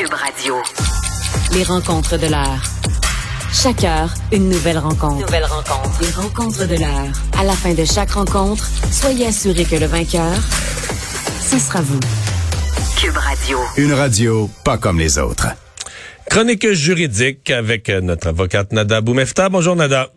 Cube 0.00 0.14
Radio. 0.14 0.54
Les 1.52 1.62
rencontres 1.62 2.16
de 2.16 2.26
l'heure. 2.26 2.62
Chaque 3.52 3.84
heure, 3.84 4.08
une 4.32 4.48
nouvelle 4.48 4.78
rencontre. 4.78 5.26
Nouvelle 5.26 5.44
rencontre. 5.44 6.00
Les 6.00 6.10
rencontres 6.10 6.66
de 6.66 6.76
l'heure. 6.76 7.12
À 7.38 7.44
la 7.44 7.52
fin 7.52 7.74
de 7.74 7.84
chaque 7.84 8.12
rencontre, 8.12 8.66
soyez 8.90 9.26
assurés 9.26 9.66
que 9.66 9.76
le 9.76 9.84
vainqueur, 9.84 10.32
ce 11.42 11.58
sera 11.58 11.82
vous. 11.82 12.00
Cube 12.98 13.14
Radio. 13.14 13.58
Une 13.76 13.92
radio 13.92 14.48
pas 14.64 14.78
comme 14.78 14.98
les 14.98 15.18
autres. 15.18 15.48
Chronique 16.30 16.72
juridique 16.72 17.50
avec 17.50 17.90
euh, 17.90 18.00
notre 18.00 18.28
avocate 18.28 18.72
Nada 18.72 19.02
Boumefta. 19.02 19.50
Bonjour 19.50 19.76
Nada. 19.76 20.08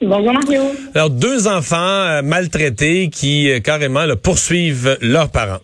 Bonjour 0.00 0.32
Mario. 0.32 0.62
Alors, 0.94 1.10
deux 1.10 1.48
enfants 1.48 1.76
euh, 1.76 2.22
maltraités 2.22 3.10
qui 3.10 3.50
euh, 3.50 3.60
carrément 3.60 4.06
le 4.06 4.16
poursuivent 4.16 4.96
leurs 5.02 5.28
parents. 5.28 5.60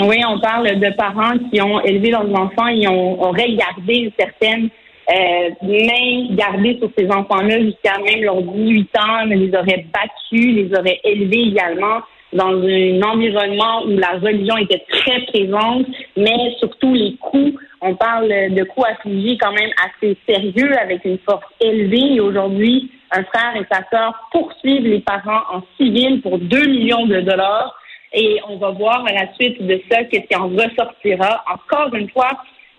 Oui, 0.00 0.16
on 0.28 0.38
parle 0.38 0.78
de 0.78 0.90
parents 0.96 1.36
qui 1.50 1.60
ont 1.60 1.80
élevé 1.80 2.10
leurs 2.10 2.32
enfants 2.34 2.68
et 2.68 2.86
ont, 2.86 3.20
auraient 3.22 3.52
gardé 3.54 3.94
une 3.94 4.12
certaine 4.18 4.68
euh, 5.10 5.50
main 5.62 6.34
gardée 6.36 6.78
sur 6.78 6.90
ces 6.96 7.10
enfants-là 7.10 7.60
jusqu'à 7.60 7.98
même 7.98 8.22
leurs 8.22 8.42
18 8.42 8.90
ans, 8.98 9.26
mais 9.26 9.36
les 9.36 9.54
auraient 9.56 9.86
battus, 9.92 10.54
les 10.54 10.70
auraient 10.78 11.00
élevés 11.02 11.48
également 11.48 12.00
dans 12.32 12.52
un 12.52 13.02
environnement 13.02 13.84
où 13.86 13.96
la 13.96 14.18
religion 14.18 14.56
était 14.58 14.84
très 14.90 15.20
présente, 15.26 15.86
mais 16.16 16.54
surtout 16.58 16.92
les 16.92 17.16
coups. 17.16 17.54
On 17.80 17.94
parle 17.94 18.28
de 18.28 18.64
coups 18.64 18.86
affligés 18.86 19.38
quand 19.38 19.52
même 19.52 19.70
assez 19.84 20.16
sérieux 20.28 20.72
avec 20.78 21.04
une 21.04 21.18
force 21.18 21.46
élevée. 21.60 22.20
Aujourd'hui, 22.20 22.90
un 23.10 23.24
frère 23.24 23.56
et 23.56 23.64
sa 23.70 23.80
sœur 23.90 24.12
poursuivent 24.30 24.86
les 24.86 25.00
parents 25.00 25.42
en 25.50 25.62
civil 25.78 26.20
pour 26.20 26.38
2 26.38 26.66
millions 26.66 27.06
de 27.06 27.20
dollars. 27.20 27.74
Et 28.12 28.38
on 28.48 28.56
va 28.56 28.70
voir 28.70 29.04
à 29.06 29.12
la 29.12 29.32
suite 29.34 29.62
de 29.62 29.80
ça 29.90 30.04
qu'est-ce 30.04 30.26
qui 30.26 30.36
en 30.36 30.48
ressortira. 30.48 31.44
Encore 31.52 31.94
une 31.94 32.08
fois, 32.10 32.30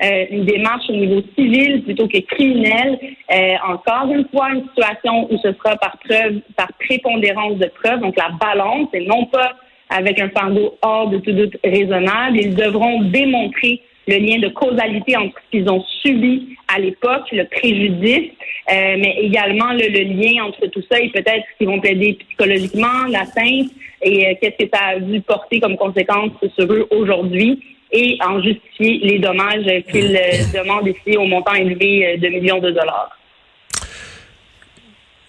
euh, 0.01 0.25
une 0.31 0.45
démarche 0.45 0.89
au 0.89 0.93
niveau 0.93 1.21
civil 1.37 1.83
plutôt 1.83 2.07
que 2.07 2.19
criminel. 2.19 2.97
Euh, 3.33 3.53
encore 3.67 4.09
une 4.11 4.25
fois, 4.29 4.51
une 4.53 4.65
situation 4.69 5.31
où 5.31 5.37
ce 5.39 5.51
sera 5.53 5.75
par 5.75 5.97
preuve, 5.99 6.39
par 6.55 6.69
prépondérance 6.79 7.57
de 7.57 7.69
preuve, 7.81 7.99
donc 7.99 8.15
la 8.17 8.29
balance, 8.39 8.87
et 8.93 9.05
non 9.05 9.25
pas 9.25 9.55
avec 9.89 10.21
un 10.21 10.29
fardeau 10.29 10.77
hors 10.81 11.09
de 11.09 11.17
tout 11.17 11.33
doute 11.33 11.57
raisonnable. 11.63 12.37
Ils 12.37 12.55
devront 12.55 13.01
démontrer 13.01 13.81
le 14.07 14.17
lien 14.17 14.39
de 14.39 14.47
causalité 14.47 15.17
entre 15.17 15.35
ce 15.45 15.51
qu'ils 15.51 15.69
ont 15.69 15.83
subi 16.01 16.55
à 16.73 16.79
l'époque, 16.79 17.29
le 17.31 17.45
préjudice, 17.45 18.31
euh, 18.71 18.95
mais 18.97 19.17
également 19.21 19.73
le, 19.73 19.87
lien 19.87 20.43
entre 20.45 20.65
tout 20.67 20.83
ça 20.89 20.99
et 20.99 21.09
peut-être 21.09 21.45
qu'ils 21.57 21.67
vont 21.67 21.79
plaider 21.79 22.17
psychologiquement, 22.27 23.05
l'atteinte 23.09 23.69
et 24.01 24.27
euh, 24.27 24.33
qu'est-ce 24.41 24.65
que 24.65 24.69
ça 24.73 24.85
a 24.87 24.99
dû 24.99 25.21
porter 25.21 25.59
comme 25.59 25.77
conséquence 25.77 26.31
sur 26.57 26.71
eux 26.71 26.87
aujourd'hui 26.91 27.59
et 27.91 28.17
en 28.23 28.41
justifier 28.41 28.99
les 28.99 29.19
dommages 29.19 29.65
qu'ils 29.91 30.15
euh, 30.15 30.43
demandent 30.63 30.87
ici 30.87 31.17
au 31.17 31.25
montant 31.25 31.53
élevé 31.53 32.17
de 32.17 32.27
millions 32.29 32.59
de 32.59 32.71
dollars. 32.71 33.19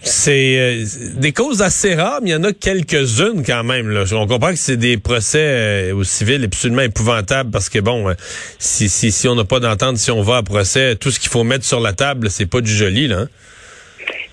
C'est 0.02 0.58
euh, 0.58 0.84
des 1.16 1.32
causes 1.32 1.60
assez 1.60 1.94
rares, 1.94 2.20
mais 2.22 2.30
il 2.30 2.32
y 2.32 2.36
en 2.36 2.44
a 2.44 2.54
quelques-unes 2.54 3.44
quand 3.44 3.64
même. 3.64 3.90
Là. 3.90 4.04
On 4.12 4.26
comprend 4.26 4.50
que 4.50 4.56
c'est 4.56 4.78
des 4.78 4.96
procès 4.96 5.38
euh, 5.38 5.94
au 5.94 6.04
civil 6.04 6.42
absolument 6.42 6.82
épouvantables 6.82 7.50
parce 7.50 7.68
que 7.68 7.80
bon, 7.80 8.08
euh, 8.08 8.14
si, 8.58 8.88
si, 8.88 9.12
si 9.12 9.28
on 9.28 9.34
n'a 9.34 9.44
pas 9.44 9.60
d'entente, 9.60 9.98
si 9.98 10.10
on 10.10 10.22
va 10.22 10.38
à 10.38 10.42
procès, 10.42 10.96
tout 10.96 11.10
ce 11.10 11.20
qu'il 11.20 11.28
faut 11.28 11.44
mettre 11.44 11.66
sur 11.66 11.80
la 11.80 11.92
table, 11.92 12.30
c'est 12.30 12.46
pas 12.46 12.62
du 12.62 12.72
joli, 12.72 13.08
là. 13.08 13.20
Hein. 13.20 13.28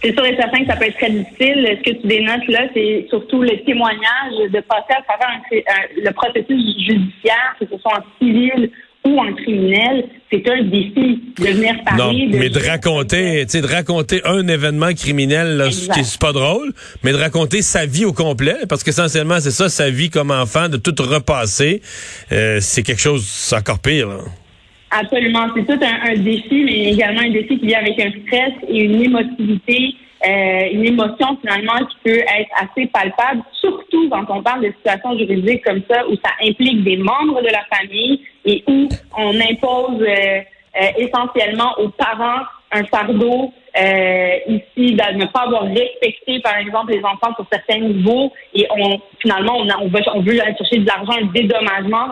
C'est 0.04 0.14
sûr 0.14 0.26
et 0.26 0.36
certain 0.36 0.60
que 0.60 0.68
ça 0.68 0.76
peut 0.76 0.86
être 0.86 0.98
très 0.98 1.10
difficile. 1.10 1.78
Ce 1.84 1.90
que 1.92 2.02
tu 2.02 2.08
dénotes 2.08 2.48
là, 2.48 2.68
c'est 2.74 3.08
surtout 3.10 3.42
le 3.42 3.64
témoignage 3.66 4.52
de 4.52 4.60
passer 4.62 4.94
à 4.98 5.02
travers 5.02 5.42
le 5.52 6.12
processus 6.12 6.86
judiciaire, 6.86 7.56
que 7.60 7.66
ce 7.66 7.78
soit 7.80 7.98
en 7.98 8.04
civil 8.20 8.70
ou 9.06 9.22
un 9.22 9.34
criminel, 9.34 10.06
c'est 10.32 10.48
un 10.50 10.64
défi 10.64 11.22
de 11.38 11.46
venir 11.46 11.76
parler. 11.86 12.28
Non, 12.28 12.40
mais 12.40 12.50
de 12.50 12.60
raconter, 12.60 13.46
tu 13.46 13.52
sais, 13.52 13.62
de 13.62 13.68
raconter 13.68 14.22
un 14.26 14.48
événement 14.48 14.94
criminel, 14.94 15.58
là, 15.58 15.72
c'est 15.72 16.20
pas 16.20 16.34
drôle, 16.34 16.74
mais 17.04 17.12
de 17.12 17.18
raconter 17.18 17.62
sa 17.62 17.86
vie 17.86 18.06
au 18.06 18.14
complet, 18.14 18.58
parce 18.68 18.84
qu'essentiellement, 18.84 19.40
c'est 19.40 19.52
ça, 19.52 19.70
sa 19.70 19.90
vie 19.90 20.10
comme 20.10 20.32
enfant, 20.32 20.68
de 20.68 20.78
tout 20.78 20.96
repasser, 21.02 21.82
euh, 22.32 22.58
c'est 22.60 22.84
quelque 22.84 23.02
chose 23.02 23.54
encore 23.58 23.80
pire. 23.80 24.10
Absolument, 24.90 25.48
c'est 25.56 25.66
tout 25.66 25.84
un, 25.84 26.12
un, 26.12 26.16
défi, 26.16 26.64
mais 26.64 26.94
également 26.94 27.22
un 27.22 27.30
défi 27.30 27.60
qui 27.60 27.68
vient 27.68 27.80
avec 27.80 28.00
un 28.00 28.12
stress 28.26 28.54
et 28.68 28.84
une 28.84 29.02
émotivité 29.02 29.96
euh, 30.26 30.70
une 30.72 30.86
émotion 30.86 31.38
finalement 31.42 31.86
qui 31.86 31.98
peut 32.04 32.20
être 32.20 32.50
assez 32.60 32.88
palpable, 32.88 33.44
surtout 33.62 34.10
quand 34.10 34.26
on 34.30 34.42
parle 34.42 34.64
de 34.64 34.74
situations 34.78 35.16
juridiques 35.16 35.64
comme 35.64 35.84
ça 35.88 36.08
où 36.08 36.16
ça 36.16 36.32
implique 36.42 36.84
des 36.84 36.98
membres 36.98 37.40
de 37.42 37.50
la 37.50 37.64
famille 37.72 38.22
et 38.44 38.64
où 38.68 38.90
on 39.16 39.40
impose 39.40 40.02
euh, 40.02 40.42
euh, 40.82 40.88
essentiellement 40.98 41.78
aux 41.78 41.90
parents 41.90 42.46
un 42.72 42.84
fardeau 42.86 43.54
ici 44.48 44.96
de 44.96 45.18
ne 45.18 45.26
pas 45.26 45.42
avoir 45.42 45.66
respecté 45.66 46.40
par 46.40 46.58
exemple 46.58 46.94
les 46.94 47.04
enfants 47.06 47.36
sur 47.36 47.46
certains 47.52 47.80
niveaux 47.80 48.34
et 48.56 48.66
on 48.72 49.00
finalement 49.20 49.60
on, 49.60 49.68
on, 49.84 49.88
veut, 49.88 50.02
on 50.16 50.22
veut 50.22 50.34
chercher 50.34 50.80
de 50.80 50.88
l'argent, 50.88 51.14
un 51.22 51.28
dédommagement 51.28 52.08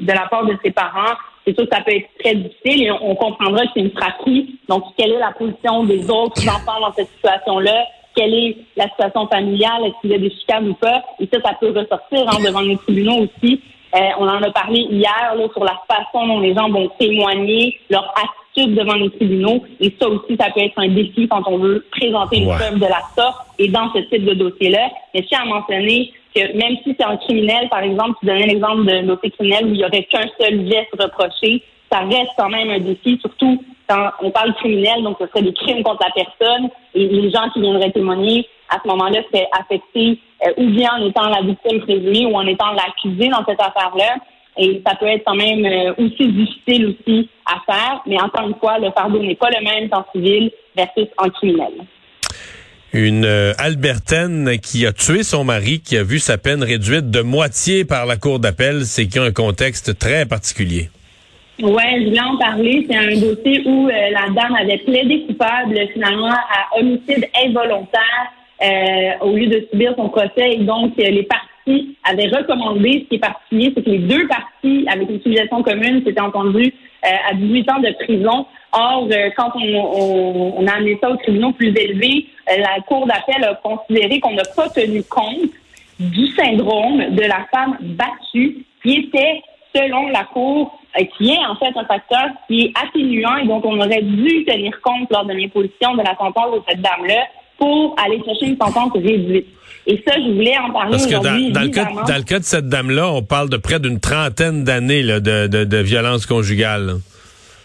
de 0.00 0.12
la 0.12 0.26
part 0.30 0.46
de 0.46 0.56
ses 0.64 0.70
parents 0.70 1.16
c'est 1.46 1.54
sûr 1.54 1.68
que 1.68 1.76
ça 1.76 1.82
peut 1.82 1.94
être 1.94 2.08
très 2.18 2.34
difficile 2.34 2.82
et 2.86 2.90
on, 2.90 3.14
comprendra 3.14 3.62
que 3.62 3.70
c'est 3.74 3.80
une 3.80 3.92
fratrie. 3.92 4.58
Donc, 4.68 4.82
quelle 4.98 5.12
est 5.12 5.18
la 5.18 5.32
position 5.32 5.84
des 5.84 6.10
autres 6.10 6.42
enfants 6.48 6.80
dans 6.80 6.92
cette 6.92 7.08
situation-là? 7.16 7.84
Quelle 8.16 8.34
est 8.34 8.56
la 8.76 8.88
situation 8.88 9.28
familiale? 9.28 9.84
Est-ce 9.84 10.00
qu'il 10.00 10.10
y 10.10 10.14
a 10.14 10.18
des 10.18 10.30
chicanes 10.30 10.68
ou 10.70 10.74
pas? 10.74 11.02
Et 11.20 11.28
ça, 11.32 11.40
ça 11.42 11.52
peut 11.60 11.68
ressortir 11.68 12.28
hein, 12.28 12.38
devant 12.44 12.62
les 12.62 12.76
tribunaux 12.78 13.26
aussi. 13.26 13.60
Euh, 13.94 13.98
on 14.18 14.26
en 14.26 14.42
a 14.42 14.50
parlé 14.50 14.80
hier 14.90 15.34
là, 15.36 15.46
sur 15.52 15.62
la 15.62 15.80
façon 15.88 16.26
dont 16.26 16.40
les 16.40 16.54
gens 16.54 16.68
vont 16.68 16.88
témoigner, 16.98 17.78
leur 17.90 18.12
attitude 18.16 18.74
devant 18.74 18.94
les 18.94 19.10
tribunaux. 19.10 19.62
Et 19.80 19.94
ça 20.00 20.08
aussi, 20.08 20.36
ça 20.38 20.50
peut 20.50 20.62
être 20.62 20.78
un 20.78 20.88
défi 20.88 21.28
quand 21.28 21.42
on 21.46 21.58
veut 21.58 21.84
présenter 21.92 22.38
une 22.38 22.48
preuve 22.48 22.74
de 22.74 22.86
la 22.86 23.02
sorte 23.16 23.46
et 23.58 23.68
dans 23.68 23.92
ce 23.92 23.98
type 24.00 24.24
de 24.24 24.34
dossier-là. 24.34 24.88
Mais 25.14 25.22
je 25.22 25.28
tiens 25.28 25.42
à 25.42 25.46
mentionner 25.46 26.12
même 26.54 26.76
si 26.82 26.94
c'est 26.98 27.04
un 27.04 27.16
criminel, 27.16 27.68
par 27.68 27.80
exemple, 27.80 28.18
tu 28.20 28.26
donnais 28.26 28.46
l'exemple 28.46 28.84
de 28.84 29.06
dossier 29.06 29.30
criminel 29.30 29.66
où 29.66 29.68
il 29.68 29.74
n'y 29.74 29.84
aurait 29.84 30.04
qu'un 30.04 30.28
seul 30.40 30.68
geste 30.68 30.94
reproché, 30.98 31.62
ça 31.90 32.00
reste 32.00 32.32
quand 32.36 32.48
même 32.48 32.70
un 32.70 32.80
défi, 32.80 33.18
surtout 33.20 33.62
quand 33.88 34.10
on 34.20 34.30
parle 34.30 34.54
criminel, 34.54 35.02
donc 35.02 35.16
ce 35.20 35.26
serait 35.28 35.42
des 35.42 35.52
crimes 35.52 35.82
contre 35.82 36.04
la 36.04 36.24
personne. 36.24 36.68
Et 36.94 37.06
les 37.06 37.30
gens 37.30 37.48
qui 37.50 37.60
viendraient 37.60 37.92
témoigner 37.92 38.46
à 38.68 38.78
ce 38.82 38.88
moment-là 38.88 39.20
seraient 39.30 39.48
affectés 39.58 40.18
euh, 40.46 40.52
ou 40.56 40.66
bien 40.70 40.90
en 40.98 41.06
étant 41.06 41.28
la 41.28 41.42
victime 41.42 41.80
présumée 41.80 42.26
ou 42.26 42.34
en 42.34 42.46
étant 42.46 42.72
l'accusé 42.72 43.28
dans 43.28 43.44
cette 43.46 43.60
affaire-là. 43.60 44.16
Et 44.58 44.82
ça 44.86 44.96
peut 44.96 45.06
être 45.06 45.22
quand 45.24 45.36
même 45.36 45.64
euh, 45.64 45.92
aussi 45.98 46.26
difficile 46.28 46.86
aussi 46.86 47.28
à 47.44 47.60
faire, 47.70 48.00
mais 48.06 48.20
encore 48.20 48.48
une 48.48 48.56
fois, 48.56 48.78
le 48.78 48.90
fardeau 48.90 49.20
n'est 49.20 49.36
pas 49.36 49.50
le 49.50 49.64
même 49.64 49.88
en 49.92 50.04
civil 50.12 50.50
versus 50.74 51.06
en 51.18 51.28
criminel 51.28 51.72
une 52.92 53.24
euh, 53.24 53.52
Albertaine 53.58 54.58
qui 54.62 54.86
a 54.86 54.92
tué 54.92 55.22
son 55.22 55.44
mari, 55.44 55.80
qui 55.80 55.96
a 55.96 56.02
vu 56.02 56.18
sa 56.18 56.38
peine 56.38 56.62
réduite 56.62 57.10
de 57.10 57.20
moitié 57.20 57.84
par 57.84 58.06
la 58.06 58.16
cour 58.16 58.38
d'appel, 58.38 58.84
c'est 58.84 59.06
qu'il 59.06 59.20
y 59.20 59.24
a 59.24 59.26
un 59.26 59.32
contexte 59.32 59.98
très 59.98 60.26
particulier. 60.26 60.88
Oui, 61.62 61.82
je 62.00 62.08
voulais 62.08 62.20
en 62.20 62.36
parler. 62.36 62.86
C'est 62.88 62.96
un 62.96 63.18
dossier 63.18 63.62
où 63.64 63.88
euh, 63.88 63.90
la 64.10 64.28
dame 64.34 64.54
avait 64.54 64.78
plaidé 64.78 65.24
coupable 65.26 65.78
finalement 65.92 66.30
à 66.32 66.78
homicide 66.78 67.26
involontaire 67.44 68.32
euh, 68.62 69.24
au 69.26 69.34
lieu 69.34 69.46
de 69.46 69.66
subir 69.70 69.94
son 69.96 70.08
procès. 70.08 70.56
Donc, 70.58 70.92
les 70.96 71.22
parties 71.22 71.45
avaient 72.04 72.28
recommandé, 72.28 73.04
ce 73.04 73.08
qui 73.08 73.14
est 73.16 73.18
particulier, 73.18 73.72
c'est 73.74 73.82
que 73.82 73.90
les 73.90 73.98
deux 73.98 74.26
parties, 74.28 74.86
avec 74.88 75.10
une 75.10 75.20
suggestion 75.20 75.62
commune, 75.62 76.02
s'étaient 76.04 76.20
entendues 76.20 76.72
à 77.02 77.34
18 77.34 77.70
ans 77.70 77.80
de 77.80 77.92
prison. 78.04 78.46
Or, 78.72 79.08
quand 79.36 79.52
on, 79.54 80.66
a 80.66 80.72
amené 80.72 80.98
ça 81.00 81.10
aux 81.10 81.16
tribunaux 81.16 81.52
plus 81.52 81.68
élevés, 81.68 82.26
la 82.46 82.80
Cour 82.86 83.06
d'appel 83.06 83.44
a 83.44 83.54
considéré 83.54 84.20
qu'on 84.20 84.34
n'a 84.34 84.42
pas 84.56 84.68
tenu 84.68 85.02
compte 85.04 85.50
du 85.98 86.26
syndrome 86.28 87.14
de 87.14 87.22
la 87.22 87.46
femme 87.52 87.76
battue, 87.80 88.64
qui 88.82 88.96
était, 88.98 89.42
selon 89.74 90.08
la 90.08 90.24
Cour, 90.24 90.78
euh, 90.98 91.04
qui 91.16 91.30
est 91.30 91.46
en 91.46 91.56
fait 91.56 91.76
un 91.76 91.84
facteur 91.84 92.28
qui 92.46 92.62
est 92.62 92.72
atténuant 92.80 93.36
et 93.36 93.46
dont 93.46 93.60
on 93.64 93.78
aurait 93.78 94.02
dû 94.02 94.44
tenir 94.44 94.80
compte 94.82 95.10
lors 95.10 95.24
de 95.24 95.32
l'imposition 95.32 95.94
de 95.94 96.02
la 96.02 96.16
sentence 96.16 96.54
de 96.54 96.62
cette 96.68 96.80
dame-là 96.80 97.24
pour 97.58 97.94
aller 98.02 98.22
chercher 98.24 98.46
une 98.46 98.56
sentence 98.56 98.92
réduite. 98.92 99.46
Et 99.88 100.02
ça, 100.06 100.14
je 100.16 100.32
voulais 100.32 100.58
en 100.58 100.72
parler 100.72 100.90
Parce 100.92 101.06
que 101.06 101.14
dans, 101.52 101.60
le 101.62 101.68
cas, 101.68 101.84
dans 101.84 102.16
le 102.16 102.22
cas 102.24 102.38
de 102.40 102.44
cette 102.44 102.68
dame-là, 102.68 103.12
on 103.12 103.22
parle 103.22 103.48
de 103.48 103.56
près 103.56 103.78
d'une 103.78 104.00
trentaine 104.00 104.64
d'années 104.64 105.02
de, 105.02 105.46
de, 105.46 105.64
de 105.64 105.76
violence 105.78 106.26
conjugale. 106.26 106.96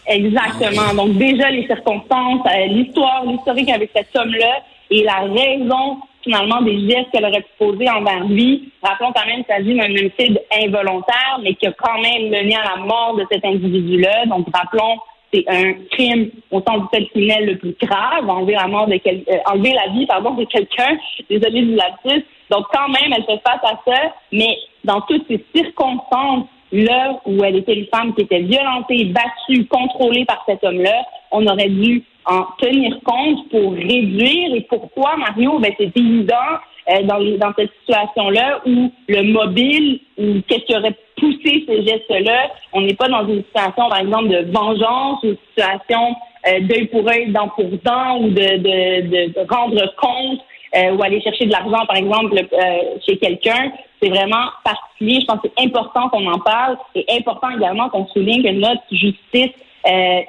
Exactement. 0.06 0.94
Donc 0.94 1.16
déjà 1.16 1.50
les 1.50 1.66
circonstances, 1.66 2.40
euh, 2.46 2.66
l'histoire, 2.66 3.24
l'historique 3.26 3.70
avec 3.70 3.90
cet 3.94 4.14
homme-là 4.14 4.60
et 4.90 5.04
la 5.04 5.20
raison 5.20 5.98
finalement 6.22 6.62
des 6.62 6.88
gestes 6.88 7.10
qu'elle 7.12 7.24
aurait 7.24 7.42
pu 7.42 7.50
poser 7.58 7.88
envers 7.90 8.24
lui. 8.24 8.72
Rappelons 8.82 9.12
quand 9.12 9.26
même 9.26 9.44
qu'il 9.44 9.54
s'agit 9.54 9.74
d'un 9.74 9.86
homicide 9.86 10.40
involontaire, 10.64 11.40
mais 11.42 11.54
qui 11.54 11.66
a 11.66 11.72
quand 11.72 12.00
même 12.00 12.30
mené 12.30 12.54
à 12.54 12.76
la 12.76 12.84
mort 12.84 13.16
de 13.16 13.24
cet 13.30 13.44
individu-là. 13.44 14.26
Donc 14.26 14.46
rappelons, 14.54 14.98
c'est 15.32 15.44
un 15.48 15.74
crime 15.90 16.30
au 16.50 16.60
sens 16.60 16.82
du 16.82 16.86
fait 16.94 17.06
criminel 17.06 17.46
le 17.46 17.58
plus 17.58 17.76
grave, 17.80 18.28
enlever 18.28 18.52
la 18.52 18.68
mort 18.68 18.86
de 18.86 18.96
quel... 18.96 19.22
Euh, 19.28 19.38
enlever 19.50 19.72
la 19.72 19.92
vie 19.92 20.06
pardon 20.06 20.34
de 20.34 20.44
quelqu'un. 20.44 20.98
Désolé 21.30 21.62
du 21.62 21.74
lapsus. 21.74 22.24
Donc 22.50 22.66
quand 22.72 22.88
même, 22.88 23.12
elle 23.16 23.24
fait 23.24 23.40
face 23.46 23.62
à 23.64 23.80
ça, 23.86 24.14
mais 24.30 24.56
dans 24.84 25.00
toutes 25.02 25.26
ces 25.28 25.44
circonstances 25.54 26.46
là 26.72 27.20
où 27.26 27.44
elle 27.44 27.56
était 27.56 27.74
une 27.74 27.86
femme 27.86 28.14
qui 28.14 28.22
était 28.22 28.40
violentée, 28.40 29.04
battue, 29.04 29.66
contrôlée 29.66 30.24
par 30.24 30.42
cet 30.46 30.64
homme-là, 30.64 31.04
on 31.30 31.46
aurait 31.46 31.68
dû 31.68 32.02
en 32.24 32.44
tenir 32.58 32.98
compte 33.04 33.48
pour 33.50 33.72
réduire. 33.72 34.54
Et 34.54 34.66
pourquoi, 34.68 35.16
Mario? 35.16 35.58
Ben, 35.58 35.72
c'est 35.78 35.96
évident 35.96 36.34
euh, 36.90 37.02
dans, 37.02 37.18
dans 37.38 37.52
cette 37.56 37.70
situation-là 37.80 38.62
où 38.66 38.90
le 39.08 39.22
mobile, 39.22 40.00
ou 40.18 40.40
qu'est-ce 40.48 40.64
qui 40.64 40.76
aurait 40.76 40.96
poussé 41.22 41.64
ces 41.68 41.86
gestes-là, 41.86 42.50
on 42.72 42.80
n'est 42.80 42.94
pas 42.94 43.08
dans 43.08 43.26
une 43.28 43.44
situation, 43.44 43.88
par 43.88 44.00
exemple, 44.00 44.28
de 44.28 44.50
vengeance, 44.50 45.20
une 45.22 45.36
situation 45.48 46.16
euh, 46.48 46.60
d'œil 46.60 46.86
pour 46.86 47.08
œil, 47.08 47.30
dent 47.30 47.48
pour 47.54 47.68
dent, 47.84 48.18
ou 48.18 48.30
de, 48.30 48.56
de, 48.58 49.28
de, 49.28 49.54
rendre 49.54 49.80
compte, 49.96 50.40
euh, 50.74 50.96
ou 50.96 51.02
aller 51.02 51.20
chercher 51.20 51.46
de 51.46 51.52
l'argent, 51.52 51.86
par 51.86 51.96
exemple, 51.96 52.34
chez 53.06 53.16
quelqu'un. 53.18 53.70
C'est 54.02 54.08
vraiment 54.08 54.46
particulier. 54.64 55.20
Je 55.20 55.26
pense 55.26 55.40
que 55.40 55.48
c'est 55.56 55.64
important 55.64 56.08
qu'on 56.08 56.26
en 56.26 56.40
parle 56.40 56.76
et 56.96 57.06
important 57.16 57.50
également 57.56 57.88
qu'on 57.90 58.06
souligne 58.08 58.42
que 58.42 58.50
notre 58.50 58.82
justice 58.90 59.52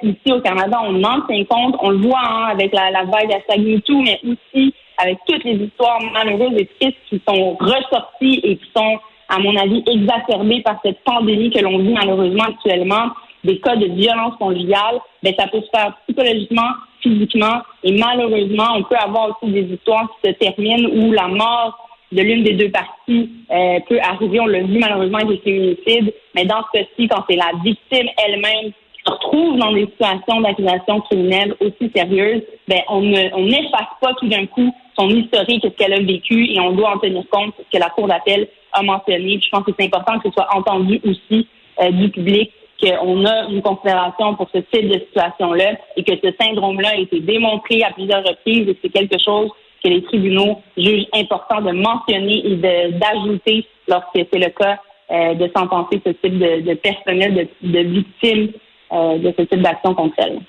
ici 0.02 0.32
au 0.32 0.40
Canada, 0.40 0.80
on 0.84 1.02
en 1.02 1.22
tient 1.22 1.44
compte. 1.44 1.76
On 1.80 1.90
le 1.90 1.98
voit 1.98 2.20
hein, 2.22 2.44
avec 2.52 2.72
la, 2.72 2.90
la 2.90 3.04
vague 3.04 3.32
à 3.32 3.40
tout, 3.84 4.02
mais 4.02 4.20
aussi 4.24 4.74
avec 4.98 5.18
toutes 5.26 5.44
les 5.44 5.54
histoires 5.54 6.00
malheureuses 6.12 6.58
et 6.58 6.68
tristes 6.80 6.98
qui 7.08 7.20
sont 7.26 7.56
ressorties 7.56 8.40
et 8.42 8.56
qui 8.56 8.70
sont, 8.76 8.98
à 9.28 9.38
mon 9.38 9.56
avis, 9.56 9.82
exacerbées 9.86 10.62
par 10.62 10.80
cette 10.84 11.02
pandémie 11.04 11.50
que 11.50 11.60
l'on 11.60 11.78
vit 11.78 11.92
malheureusement 11.92 12.44
actuellement, 12.44 13.10
des 13.44 13.58
cas 13.58 13.76
de 13.76 13.86
violence 13.86 14.34
conjugale, 14.38 14.98
ben, 15.22 15.34
ça 15.38 15.46
peut 15.48 15.60
se 15.60 15.68
faire 15.74 15.94
psychologiquement, 16.06 16.70
physiquement, 17.00 17.60
et 17.82 17.92
malheureusement, 17.92 18.76
on 18.76 18.82
peut 18.82 18.96
avoir 18.96 19.30
aussi 19.30 19.52
des 19.52 19.74
histoires 19.74 20.08
qui 20.22 20.30
se 20.30 20.34
terminent 20.34 20.88
où 20.90 21.12
la 21.12 21.28
mort 21.28 21.78
de 22.12 22.22
l'une 22.22 22.44
des 22.44 22.54
deux 22.54 22.70
parties 22.70 23.30
euh, 23.50 23.80
peut 23.88 23.98
arriver. 24.00 24.40
On 24.40 24.46
l'a 24.46 24.62
vu 24.62 24.78
malheureusement 24.78 25.18
avec 25.18 25.44
les 25.44 25.76
féminicides, 25.76 26.14
mais 26.34 26.44
dans 26.44 26.62
ce 26.72 26.78
cas-ci, 26.78 27.08
quand 27.08 27.24
c'est 27.28 27.36
la 27.36 27.50
victime 27.62 28.08
elle-même 28.24 28.72
se 29.04 29.12
retrouve 29.12 29.58
dans 29.58 29.72
des 29.72 29.86
situations 29.86 30.40
d'accusation 30.40 31.00
criminelle 31.02 31.54
aussi 31.60 31.90
sérieuses, 31.94 32.42
ben 32.68 32.80
on 32.88 33.02
ne 33.02 33.34
on 33.34 33.44
n'efface 33.44 33.92
pas 34.00 34.14
tout 34.18 34.28
d'un 34.28 34.46
coup 34.46 34.72
son 34.98 35.10
historique, 35.10 35.62
ce 35.62 35.68
qu'elle 35.68 35.92
a 35.92 36.00
vécu, 36.00 36.52
et 36.52 36.60
on 36.60 36.72
doit 36.72 36.94
en 36.94 36.98
tenir 36.98 37.24
compte, 37.30 37.52
ce 37.58 37.76
que 37.76 37.82
la 37.82 37.90
Cour 37.90 38.06
d'appel 38.06 38.48
a 38.74 38.82
mentionné. 38.82 39.40
je 39.42 39.48
pense 39.50 39.64
que 39.64 39.72
c'est 39.78 39.86
important 39.86 40.18
que 40.18 40.28
ce 40.28 40.34
soit 40.34 40.48
entendu 40.54 41.00
aussi 41.04 41.46
euh, 41.80 41.90
du 41.90 42.10
public 42.10 42.52
qu'on 42.80 43.24
a 43.24 43.44
une 43.48 43.62
considération 43.62 44.34
pour 44.34 44.48
ce 44.52 44.58
type 44.58 44.88
de 44.88 44.98
situation-là 44.98 45.72
et 45.96 46.04
que 46.04 46.12
ce 46.22 46.34
syndrome-là 46.40 46.90
a 46.90 46.96
été 46.96 47.20
démontré 47.20 47.82
à 47.82 47.92
plusieurs 47.92 48.24
reprises 48.24 48.68
et 48.68 48.78
c'est 48.82 48.90
quelque 48.90 49.18
chose 49.18 49.50
que 49.82 49.88
les 49.88 50.02
tribunaux 50.02 50.60
jugent 50.76 51.06
important 51.14 51.60
de 51.60 51.72
mentionner 51.72 52.46
et 52.46 52.56
d'ajouter 52.56 53.66
lorsque 53.88 54.14
c'est 54.14 54.38
le 54.38 54.50
cas 54.50 54.78
euh, 55.10 55.34
de 55.34 55.50
sentencer 55.56 56.00
ce 56.04 56.10
type 56.12 56.38
de, 56.38 56.74
personnel, 56.74 57.48
de, 57.62 57.68
de 57.68 57.78
victimes 57.80 58.52
euh, 58.92 59.18
de 59.18 59.34
ce 59.38 59.44
type 59.44 59.62
d'action 59.62 59.94
contre 59.94 60.14
elle. 60.18 60.40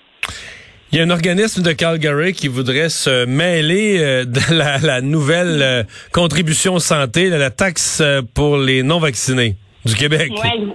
Il 0.96 1.00
y 1.00 1.02
a 1.02 1.04
un 1.04 1.10
organisme 1.10 1.62
de 1.62 1.74
Calgary 1.74 2.32
qui 2.32 2.48
voudrait 2.48 2.88
se 2.88 3.26
mêler 3.26 3.98
euh, 4.00 4.24
de 4.24 4.40
la, 4.88 5.02
nouvelle 5.02 5.62
euh, 5.62 5.84
contribution 6.14 6.80
santé, 6.80 7.30
de 7.30 7.36
la 7.36 7.50
taxe 7.50 8.00
euh, 8.00 8.22
pour 8.34 8.56
les 8.56 8.82
non-vaccinés 8.82 9.58
du 9.84 9.94
Québec. 9.94 10.32
Oui, 10.32 10.72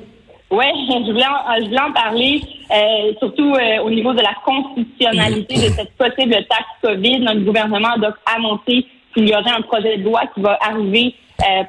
ouais, 0.51 0.73
je, 0.91 1.11
voulais 1.11 1.25
en, 1.25 1.61
je 1.61 1.65
voulais 1.69 1.81
en 1.81 1.93
parler, 1.95 2.43
surtout 3.19 3.57
au 3.83 3.89
niveau 3.89 4.13
de 4.13 4.21
la 4.21 4.35
constitutionnalité 4.45 5.55
de 5.55 5.73
cette 5.73 5.93
possible 5.97 6.35
taxe 6.51 6.69
COVID. 6.83 7.21
Notre 7.21 7.41
gouvernement 7.41 7.89
a 7.89 8.37
annoncé 8.37 8.85
qu'il 9.15 9.27
y 9.27 9.35
aurait 9.35 9.57
un 9.57 9.63
projet 9.63 9.97
de 9.97 10.03
loi 10.03 10.25
qui 10.35 10.43
va 10.43 10.59
arriver 10.61 11.15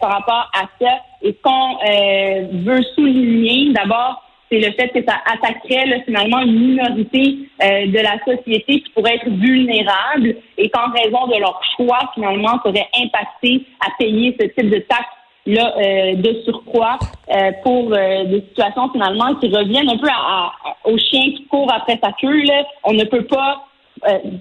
par 0.01 0.12
rapport 0.12 0.51
à 0.54 0.63
ça. 0.77 0.92
Et 1.21 1.33
qu'on 1.42 1.77
veut 2.65 2.83
souligner, 2.95 3.71
d'abord, 3.71 4.21
c'est 4.51 4.59
le 4.59 4.71
fait 4.74 4.89
que 4.89 5.03
ça 5.07 5.15
attaquerait 5.25 6.03
finalement 6.06 6.39
une 6.42 6.59
minorité 6.59 7.38
euh, 7.63 7.88
de 7.88 8.00
la 8.00 8.19
société 8.25 8.81
qui 8.81 8.89
pourrait 8.94 9.15
être 9.15 9.30
vulnérable 9.30 10.36
et 10.57 10.69
qu'en 10.69 10.92
raison 10.92 11.27
de 11.27 11.39
leur 11.39 11.62
choix, 11.77 12.00
finalement, 12.13 12.59
serait 12.65 12.88
impacté 13.01 13.65
à 13.80 13.92
payer 13.98 14.36
ce 14.39 14.48
type 14.48 14.69
de 14.69 14.80
taxe 14.80 15.07
là 15.48 15.74
euh, 15.77 16.15
de 16.15 16.42
surcroît 16.44 17.00
euh, 17.33 17.51
pour 17.63 17.89
des 17.89 18.44
situations 18.50 18.92
finalement 18.92 19.33
qui 19.36 19.48
reviennent 19.48 19.89
un 19.89 19.98
peu 19.98 20.07
à, 20.07 20.51
au 20.83 20.97
chien 20.97 21.31
qui 21.36 21.45
court 21.50 21.71
après 21.74 22.00
sa 22.04 22.12
queue. 22.12 22.44
Là. 22.44 22.63
On 22.83 22.94
ne 22.94 23.06
peut 23.06 23.25
pas 23.25 23.65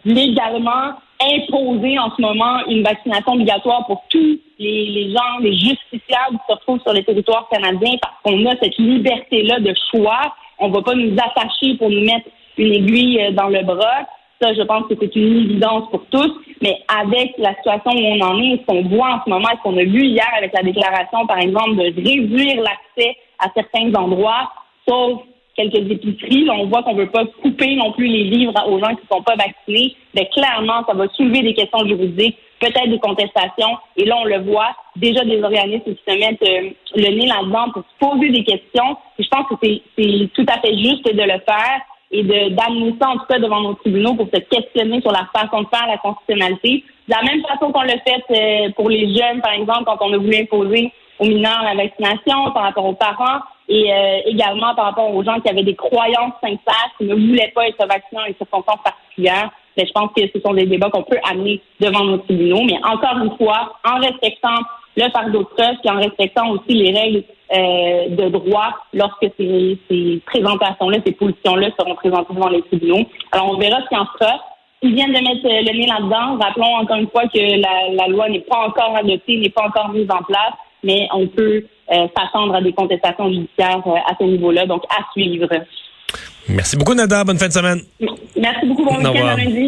légalement 0.05 0.95
imposer 1.23 1.99
en 1.99 2.11
ce 2.17 2.23
moment 2.23 2.67
une 2.67 2.83
vaccination 2.83 3.33
obligatoire 3.33 3.87
pour 3.87 4.03
tous 4.09 4.39
les, 4.59 5.11
gens, 5.11 5.39
les 5.41 5.53
justiciables 5.53 6.33
qui 6.33 6.47
se 6.49 6.53
retrouvent 6.53 6.81
sur 6.83 6.93
les 6.93 7.05
territoires 7.05 7.49
canadiens 7.51 7.97
parce 8.01 8.15
qu'on 8.23 8.47
a 8.47 8.57
cette 8.63 8.77
liberté-là 8.79 9.61
de 9.61 9.75
choix. 9.91 10.35
On 10.59 10.69
ne 10.69 10.75
va 10.75 10.83
pas 10.83 10.95
nous 10.95 11.15
attacher 11.15 11.77
pour 11.77 11.91
nous 11.91 12.05
mettre 12.05 12.29
une 12.59 12.73
aiguille 12.73 13.21
euh, 13.23 13.33
dans 13.33 13.49
le 13.49 13.63
bras. 13.63 14.07
Ça, 14.41 14.55
je 14.55 14.63
pense 14.63 14.87
que 14.89 14.95
c'est 15.01 15.15
une 15.17 15.45
évidence 15.45 15.91
pour 15.91 16.05
tous. 16.11 16.33
Mais 16.63 16.79
avec 16.89 17.35
la 17.39 17.55
situation 17.57 17.93
où 17.93 18.05
on 18.05 18.21
en 18.21 18.41
est, 18.41 18.61
ce 18.61 18.67
qu'on 18.67 18.83
voit 18.83 19.15
en 19.15 19.25
ce 19.25 19.31
moment, 19.31 19.49
ce 19.53 19.63
qu'on 19.63 19.77
a 19.77 19.85
vu 19.85 20.05
hier 20.05 20.29
avec 20.37 20.53
la 20.55 20.63
déclaration, 20.63 21.27
par 21.27 21.39
exemple, 21.39 21.77
de 21.77 21.83
réduire 21.83 22.63
l'accès 22.63 23.17
à 23.39 23.49
certains 23.55 23.95
endroits, 23.95 24.51
sauf 24.89 25.21
quelques 25.57 25.91
épiceries. 25.91 26.49
on 26.51 26.67
voit 26.67 26.83
qu'on 26.83 26.95
ne 26.95 27.03
veut 27.03 27.11
pas 27.11 27.25
couper 27.43 27.75
non 27.77 27.93
plus 27.93 28.07
les 28.07 28.25
livres 28.25 28.55
aux 28.69 28.79
gens 28.79 28.95
qui 28.95 29.03
ne 29.03 29.17
sont 29.17 29.23
pas 29.23 29.37
vaccinés. 29.37 29.97
Mais 30.15 30.29
clairement, 30.33 30.85
ça 30.87 30.95
va 30.95 31.09
soulever 31.09 31.43
des 31.43 31.55
questions 31.55 31.87
juridiques, 31.87 32.37
peut-être 32.61 32.89
des 32.89 32.99
contestations. 32.99 33.79
Et 33.97 34.05
là, 34.05 34.17
on 34.19 34.25
le 34.25 34.39
voit, 34.39 34.75
déjà 34.97 35.25
des 35.25 35.43
organismes 35.43 35.85
qui 35.85 36.01
se 36.07 36.19
mettent 36.19 36.43
euh, 36.43 36.71
le 36.97 37.17
nez 37.17 37.27
là-dedans 37.27 37.71
pour 37.73 37.83
se 37.83 38.07
poser 38.07 38.31
des 38.31 38.45
questions. 38.45 38.97
je 39.19 39.29
pense 39.29 39.47
que 39.49 39.55
c'est 39.63 40.29
tout 40.35 40.47
à 40.49 40.61
fait 40.61 40.77
juste 40.77 41.05
de 41.05 41.23
le 41.23 41.41
faire 41.41 41.81
et 42.13 42.25
d'amener 42.25 42.95
ça 43.01 43.09
en 43.09 43.19
tout 43.19 43.27
cas 43.29 43.39
devant 43.39 43.61
nos 43.61 43.75
tribunaux 43.75 44.15
pour 44.15 44.27
se 44.35 44.41
questionner 44.41 45.01
sur 45.01 45.13
la 45.13 45.29
façon 45.33 45.63
de 45.63 45.69
faire 45.69 45.87
la 45.87 45.97
constitutionnalité. 45.99 46.85
De 47.07 47.15
la 47.15 47.23
même 47.23 47.41
façon 47.43 47.71
qu'on 47.71 47.83
l'a 47.83 47.99
fait 47.99 48.23
euh, 48.31 48.71
pour 48.75 48.89
les 48.89 49.15
jeunes, 49.15 49.41
par 49.41 49.53
exemple, 49.53 49.85
quand 49.87 49.99
on 50.01 50.13
a 50.13 50.17
voulu 50.17 50.37
imposer 50.37 50.93
aux 51.21 51.27
mineurs 51.27 51.63
la 51.63 51.75
vaccination, 51.75 52.51
par 52.53 52.65
rapport 52.65 52.87
aux 52.87 52.95
parents 52.95 53.41
et 53.71 53.93
euh, 53.93 54.19
également 54.27 54.75
par 54.75 54.87
rapport 54.87 55.15
aux 55.15 55.23
gens 55.23 55.39
qui 55.41 55.49
avaient 55.49 55.63
des 55.63 55.77
croyances 55.77 56.35
sincères, 56.43 56.91
qui 56.99 57.05
ne 57.05 57.15
voulaient 57.15 57.53
pas 57.55 57.69
être 57.69 57.87
vaccinés 57.87 58.21
en 58.21 58.35
circonstances 58.37 58.83
particulières. 58.85 59.51
Mais 59.77 59.85
ben, 59.85 59.87
je 59.87 59.93
pense 59.93 60.11
que 60.17 60.23
ce 60.35 60.41
sont 60.41 60.55
des 60.55 60.67
débats 60.67 60.91
qu'on 60.91 61.05
peut 61.05 61.21
amener 61.31 61.61
devant 61.79 62.05
nos 62.05 62.19
tribunaux. 62.19 62.63
Mais 62.65 62.79
encore 62.83 63.17
une 63.23 63.37
fois, 63.37 63.77
en 63.85 64.01
respectant 64.01 64.59
le 64.97 65.09
fardeau 65.11 65.39
de 65.39 65.45
preuve 65.45 65.77
et 65.85 65.91
en 65.91 66.01
respectant 66.01 66.51
aussi 66.51 66.75
les 66.75 66.93
règles 66.93 67.23
euh, 67.53 68.09
de 68.09 68.29
droit 68.29 68.75
lorsque 68.93 69.27
ces, 69.39 69.79
ces 69.89 70.21
présentations-là, 70.27 70.99
ces 71.07 71.13
positions-là 71.13 71.69
seront 71.79 71.95
présentées 71.95 72.35
devant 72.35 72.49
les 72.49 72.63
tribunaux. 72.63 73.07
Alors, 73.31 73.51
on 73.53 73.57
verra 73.57 73.81
ce 73.83 73.89
qu'il 73.89 73.99
en 73.99 74.07
sera. 74.19 74.35
Ils 74.83 74.95
viennent 74.95 75.13
de 75.13 75.21
mettre 75.21 75.45
le 75.45 75.79
nez 75.79 75.87
là-dedans. 75.87 76.45
Rappelons 76.45 76.75
encore 76.75 76.97
une 76.97 77.11
fois 77.11 77.29
que 77.29 77.39
la, 77.39 77.95
la 77.95 78.09
loi 78.09 78.29
n'est 78.29 78.41
pas 78.41 78.67
encore 78.67 78.97
adoptée, 78.97 79.37
n'est 79.37 79.51
pas 79.51 79.67
encore 79.67 79.91
mise 79.91 80.11
en 80.11 80.25
place 80.25 80.55
mais 80.83 81.09
on 81.15 81.27
peut 81.27 81.65
euh, 81.93 82.07
s'attendre 82.17 82.55
à 82.55 82.63
des 82.63 82.73
contestations 82.73 83.29
judiciaires 83.31 83.83
euh, 83.87 83.95
à 84.09 84.15
ce 84.19 84.25
niveau-là, 84.25 84.67
donc 84.67 84.83
à 84.91 85.03
suivre. 85.13 85.49
Merci 86.49 86.77
beaucoup, 86.77 86.95
Nada. 86.95 87.25
Bonne 87.25 87.39
fin 87.39 87.49
de 87.49 87.53
semaine. 87.53 87.81
Merci 88.37 88.67
beaucoup. 88.67 88.85
Bon 88.85 88.97
week-end 88.97 89.27
à 89.27 89.37
lundi. 89.37 89.59